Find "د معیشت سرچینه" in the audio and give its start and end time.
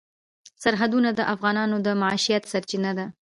1.85-2.91